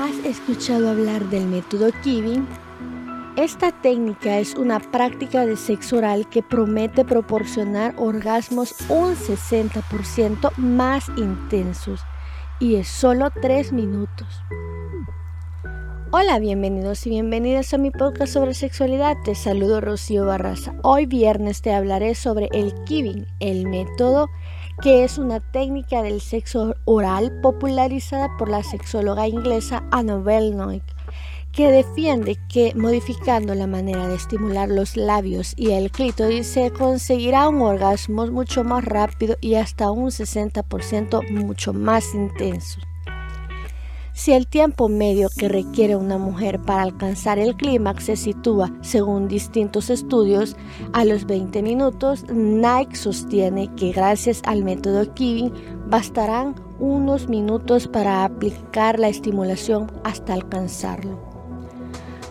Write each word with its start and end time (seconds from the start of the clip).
¿Has 0.00 0.16
escuchado 0.24 0.88
hablar 0.88 1.28
del 1.28 1.44
método 1.44 1.90
Kibin? 2.02 2.48
Esta 3.36 3.70
técnica 3.70 4.38
es 4.38 4.54
una 4.54 4.80
práctica 4.80 5.44
de 5.44 5.58
sexo 5.58 5.98
oral 5.98 6.26
que 6.30 6.42
promete 6.42 7.04
proporcionar 7.04 7.94
orgasmos 7.98 8.74
un 8.88 9.14
60% 9.14 10.56
más 10.56 11.10
intensos 11.18 12.00
y 12.60 12.76
es 12.76 12.88
solo 12.88 13.28
3 13.42 13.74
minutos. 13.74 14.26
Hola, 16.12 16.38
bienvenidos 16.38 17.06
y 17.06 17.10
bienvenidas 17.10 17.74
a 17.74 17.78
mi 17.78 17.90
podcast 17.90 18.32
sobre 18.32 18.54
sexualidad. 18.54 19.18
Te 19.22 19.34
saludo 19.34 19.82
Rocío 19.82 20.24
Barraza. 20.24 20.72
Hoy 20.82 21.04
viernes 21.04 21.60
te 21.60 21.74
hablaré 21.74 22.14
sobre 22.14 22.48
el 22.52 22.72
Kibin, 22.84 23.26
el 23.38 23.68
método 23.68 24.30
que 24.82 25.04
es 25.04 25.18
una 25.18 25.40
técnica 25.40 26.02
del 26.02 26.20
sexo 26.20 26.74
oral 26.86 27.40
popularizada 27.42 28.28
por 28.38 28.48
la 28.48 28.62
sexóloga 28.62 29.28
inglesa 29.28 29.84
Annabel 29.90 30.56
Noack, 30.56 30.82
que 31.52 31.70
defiende 31.70 32.38
que 32.48 32.74
modificando 32.74 33.54
la 33.54 33.66
manera 33.66 34.08
de 34.08 34.14
estimular 34.14 34.68
los 34.68 34.96
labios 34.96 35.52
y 35.56 35.72
el 35.72 35.90
clítoris 35.90 36.46
se 36.46 36.70
conseguirá 36.70 37.48
un 37.48 37.60
orgasmo 37.60 38.26
mucho 38.28 38.64
más 38.64 38.84
rápido 38.84 39.36
y 39.40 39.56
hasta 39.56 39.90
un 39.90 40.10
60% 40.10 41.28
mucho 41.30 41.74
más 41.74 42.14
intenso. 42.14 42.80
Si 44.12 44.32
el 44.32 44.46
tiempo 44.46 44.88
medio 44.88 45.28
que 45.36 45.48
requiere 45.48 45.96
una 45.96 46.18
mujer 46.18 46.60
para 46.60 46.82
alcanzar 46.82 47.38
el 47.38 47.56
clímax 47.56 48.04
se 48.04 48.16
sitúa, 48.16 48.72
según 48.82 49.28
distintos 49.28 49.88
estudios, 49.88 50.56
a 50.92 51.04
los 51.04 51.26
20 51.26 51.62
minutos, 51.62 52.24
Nike 52.28 52.96
sostiene 52.96 53.72
que 53.76 53.92
gracias 53.92 54.42
al 54.44 54.64
método 54.64 55.14
Kibin 55.14 55.52
bastarán 55.86 56.54
unos 56.78 57.28
minutos 57.28 57.86
para 57.86 58.24
aplicar 58.24 58.98
la 58.98 59.08
estimulación 59.08 59.90
hasta 60.04 60.34
alcanzarlo. 60.34 61.29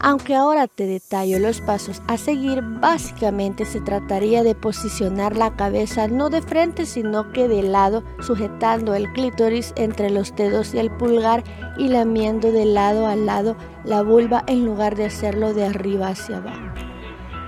Aunque 0.00 0.36
ahora 0.36 0.68
te 0.68 0.86
detallo 0.86 1.40
los 1.40 1.60
pasos 1.60 2.02
a 2.06 2.16
seguir, 2.18 2.62
básicamente 2.62 3.64
se 3.64 3.80
trataría 3.80 4.44
de 4.44 4.54
posicionar 4.54 5.36
la 5.36 5.56
cabeza 5.56 6.06
no 6.06 6.30
de 6.30 6.40
frente 6.40 6.86
sino 6.86 7.32
que 7.32 7.48
de 7.48 7.62
lado, 7.64 8.04
sujetando 8.20 8.94
el 8.94 9.12
clítoris 9.12 9.72
entre 9.76 10.10
los 10.10 10.34
dedos 10.36 10.72
y 10.72 10.78
el 10.78 10.90
pulgar 10.90 11.42
y 11.76 11.88
lamiendo 11.88 12.52
de 12.52 12.64
lado 12.64 13.06
a 13.06 13.16
lado 13.16 13.56
la 13.84 14.02
vulva 14.02 14.44
en 14.46 14.64
lugar 14.64 14.94
de 14.94 15.06
hacerlo 15.06 15.52
de 15.52 15.66
arriba 15.66 16.08
hacia 16.08 16.36
abajo. 16.36 16.74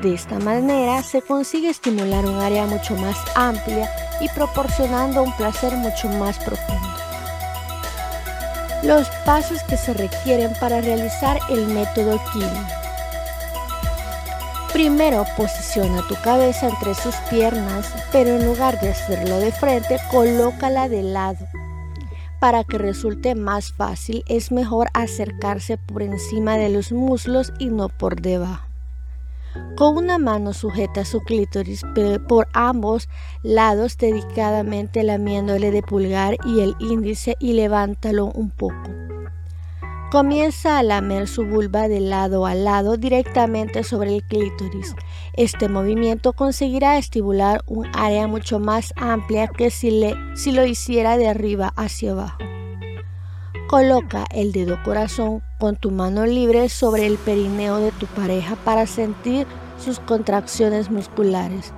De 0.00 0.14
esta 0.14 0.38
manera 0.38 1.02
se 1.02 1.20
consigue 1.20 1.68
estimular 1.68 2.24
un 2.24 2.36
área 2.36 2.66
mucho 2.66 2.94
más 2.96 3.18
amplia 3.34 3.90
y 4.20 4.28
proporcionando 4.28 5.22
un 5.22 5.36
placer 5.36 5.74
mucho 5.74 6.08
más 6.08 6.38
profundo. 6.38 7.07
Los 8.82 9.08
pasos 9.24 9.62
que 9.64 9.76
se 9.76 9.92
requieren 9.92 10.52
para 10.60 10.80
realizar 10.80 11.38
el 11.50 11.66
método 11.66 12.20
Kibin. 12.32 12.66
Primero 14.72 15.24
posiciona 15.36 16.06
tu 16.06 16.14
cabeza 16.22 16.68
entre 16.68 16.94
sus 16.94 17.14
piernas, 17.28 17.92
pero 18.12 18.30
en 18.30 18.46
lugar 18.46 18.80
de 18.80 18.90
hacerlo 18.90 19.40
de 19.40 19.50
frente, 19.50 19.98
colócala 20.10 20.88
de 20.88 21.02
lado. 21.02 21.48
Para 22.38 22.62
que 22.62 22.78
resulte 22.78 23.34
más 23.34 23.72
fácil, 23.72 24.22
es 24.28 24.52
mejor 24.52 24.88
acercarse 24.94 25.76
por 25.76 26.02
encima 26.02 26.56
de 26.56 26.68
los 26.68 26.92
muslos 26.92 27.52
y 27.58 27.70
no 27.70 27.88
por 27.88 28.20
debajo. 28.20 28.67
Con 29.76 29.96
una 29.96 30.18
mano 30.18 30.52
sujeta 30.52 31.04
su 31.04 31.20
clítoris 31.20 31.82
por 32.28 32.48
ambos 32.52 33.08
lados 33.42 33.96
dedicadamente 33.96 35.02
lamiéndole 35.02 35.70
de 35.70 35.82
pulgar 35.82 36.36
y 36.44 36.60
el 36.60 36.74
índice 36.80 37.36
y 37.38 37.52
levántalo 37.52 38.26
un 38.26 38.50
poco. 38.50 38.90
Comienza 40.10 40.78
a 40.78 40.82
lamer 40.82 41.28
su 41.28 41.44
vulva 41.44 41.86
de 41.86 42.00
lado 42.00 42.46
a 42.46 42.54
lado 42.54 42.96
directamente 42.96 43.84
sobre 43.84 44.16
el 44.16 44.22
clítoris. 44.22 44.94
Este 45.34 45.68
movimiento 45.68 46.32
conseguirá 46.32 46.96
estimular 46.96 47.62
un 47.66 47.86
área 47.92 48.26
mucho 48.26 48.58
más 48.58 48.94
amplia 48.96 49.48
que 49.48 49.70
si, 49.70 49.90
le, 49.90 50.14
si 50.34 50.52
lo 50.52 50.64
hiciera 50.64 51.18
de 51.18 51.28
arriba 51.28 51.74
hacia 51.76 52.12
abajo. 52.12 52.38
Coloca 53.68 54.24
el 54.30 54.52
dedo 54.52 54.82
corazón 54.82 55.42
con 55.58 55.76
tu 55.76 55.90
mano 55.90 56.24
libre 56.24 56.70
sobre 56.70 57.04
el 57.04 57.18
perineo 57.18 57.76
de 57.76 57.92
tu 57.92 58.06
pareja 58.06 58.56
para 58.56 58.86
sentir 58.86 59.46
sus 59.78 60.00
contracciones 60.00 60.90
musculares. 60.90 61.74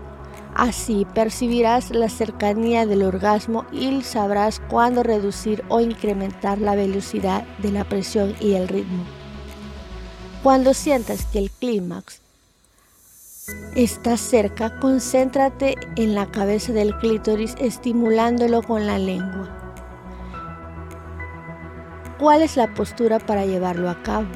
Así 0.55 1.05
percibirás 1.17 1.91
la 1.91 2.09
cercanía 2.09 2.87
del 2.87 3.03
orgasmo 3.03 3.67
y 3.73 4.03
sabrás 4.03 4.61
cuándo 4.71 5.03
reducir 5.03 5.65
o 5.69 5.81
incrementar 5.81 6.59
la 6.59 6.77
velocidad 6.77 7.43
de 7.59 7.73
la 7.73 7.83
presión 7.83 8.37
y 8.39 8.53
el 8.53 8.69
ritmo. 8.69 9.05
Cuando 10.45 10.75
sientas 10.75 11.25
que 11.25 11.41
el 11.41 11.51
clímax 11.51 12.21
está 13.75 14.17
cerca, 14.17 14.79
concéntrate 14.79 15.75
en 15.97 16.15
la 16.15 16.31
cabeza 16.31 16.73
del 16.73 16.97
clítoris 16.99 17.57
estimulándolo 17.59 18.63
con 18.63 18.87
la 18.87 18.97
lengua. 18.97 19.60
¿Cuál 22.21 22.43
es 22.43 22.59
la 22.59 22.67
postura 22.75 23.19
para 23.19 23.47
llevarlo 23.47 23.89
a 23.89 24.03
cabo? 24.03 24.27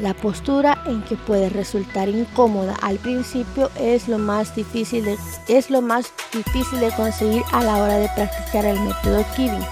La 0.00 0.12
postura 0.12 0.82
en 0.86 1.04
que 1.04 1.14
puede 1.14 1.48
resultar 1.48 2.08
incómoda 2.08 2.74
al 2.82 2.96
principio 2.96 3.70
es 3.78 4.08
lo 4.08 4.18
más 4.18 4.56
difícil 4.56 5.04
de, 5.04 5.16
es 5.46 5.70
lo 5.70 5.82
más 5.82 6.12
difícil 6.32 6.80
de 6.80 6.90
conseguir 6.90 7.44
a 7.52 7.62
la 7.62 7.76
hora 7.76 7.96
de 7.96 8.10
practicar 8.16 8.64
el 8.64 8.80
método 8.80 9.24
Kibin. 9.36 9.64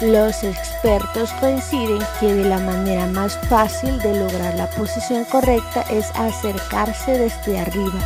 Los 0.00 0.42
expertos 0.42 1.30
coinciden 1.40 2.02
que 2.18 2.32
de 2.32 2.48
la 2.48 2.58
manera 2.58 3.06
más 3.08 3.36
fácil 3.50 3.98
de 3.98 4.18
lograr 4.18 4.54
la 4.54 4.70
posición 4.70 5.26
correcta 5.26 5.82
es 5.90 6.10
acercarse 6.14 7.18
desde 7.18 7.60
arriba, 7.60 8.00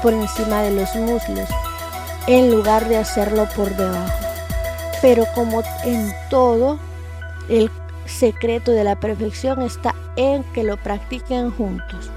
por 0.00 0.12
encima 0.12 0.62
de 0.62 0.70
los 0.70 0.94
muslos, 0.94 1.48
en 2.28 2.52
lugar 2.52 2.88
de 2.88 2.98
hacerlo 2.98 3.48
por 3.56 3.74
debajo. 3.74 4.12
Pero 5.00 5.24
como 5.34 5.64
en 5.84 6.14
todo, 6.30 6.78
el 7.48 7.68
secreto 8.06 8.72
de 8.72 8.84
la 8.84 8.96
perfección 8.96 9.62
está 9.62 9.94
en 10.16 10.44
que 10.52 10.64
lo 10.64 10.76
practiquen 10.76 11.50
juntos. 11.50 12.10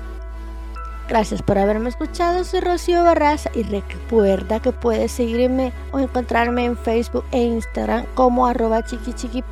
Gracias 1.08 1.44
por 1.44 1.60
haberme 1.60 1.90
escuchado, 1.90 2.44
soy 2.44 2.62
Rocío 2.62 3.04
Barraza 3.04 3.52
y 3.54 3.62
recuerda 3.62 4.60
que 4.60 4.72
puedes 4.72 5.12
seguirme 5.12 5.72
o 5.92 6.00
encontrarme 6.00 6.66
en 6.66 6.76
Facebook 6.76 7.24
e 7.32 7.44
Instagram 7.44 8.06
como 8.16 8.48
arroba 8.48 8.84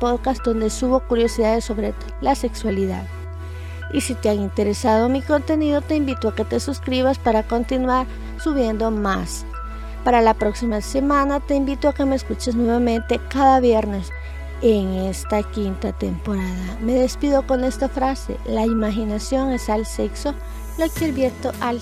podcast 0.00 0.44
donde 0.44 0.68
subo 0.68 0.98
curiosidades 0.98 1.64
sobre 1.64 1.94
la 2.20 2.34
sexualidad. 2.34 3.06
Y 3.92 4.00
si 4.00 4.16
te 4.16 4.30
ha 4.30 4.34
interesado 4.34 5.08
mi 5.08 5.22
contenido 5.22 5.80
te 5.80 5.94
invito 5.94 6.28
a 6.28 6.34
que 6.34 6.44
te 6.44 6.58
suscribas 6.58 7.20
para 7.20 7.44
continuar 7.44 8.08
subiendo 8.42 8.90
más. 8.90 9.46
Para 10.02 10.22
la 10.22 10.34
próxima 10.34 10.80
semana 10.80 11.38
te 11.38 11.54
invito 11.54 11.88
a 11.88 11.94
que 11.94 12.04
me 12.04 12.16
escuches 12.16 12.56
nuevamente 12.56 13.20
cada 13.28 13.60
viernes 13.60 14.10
en 14.62 14.94
esta 14.94 15.42
quinta 15.42 15.92
temporada. 15.92 16.78
Me 16.80 16.94
despido 16.94 17.46
con 17.46 17.64
esta 17.64 17.88
frase, 17.88 18.36
la 18.46 18.64
imaginación 18.64 19.52
es 19.52 19.68
al 19.68 19.86
sexo 19.86 20.34
lo 20.78 20.92
que 20.92 21.04
el 21.04 21.12
viento 21.12 21.52
al 21.60 21.80